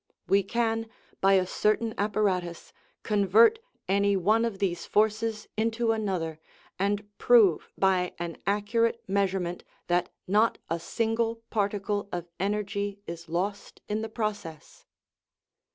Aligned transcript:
We 0.27 0.41
can, 0.41 0.89
by 1.21 1.33
a 1.33 1.45
certain 1.45 1.93
apparatus, 1.95 2.73
convert 3.03 3.59
any 3.87 4.17
one 4.17 4.45
of 4.45 4.57
these 4.57 4.83
forces 4.87 5.47
into 5.55 5.91
another, 5.91 6.39
and 6.79 7.15
prove 7.19 7.71
by 7.77 8.15
an 8.17 8.37
accurate 8.47 9.03
measurement 9.07 9.63
that 9.85 10.09
not 10.27 10.57
a 10.71 10.79
single 10.79 11.43
particle 11.51 12.09
of 12.11 12.27
energy 12.39 12.97
is 13.05 13.29
lost 13.29 13.79
in 13.87 14.01
the 14.01 14.09
process. 14.09 14.87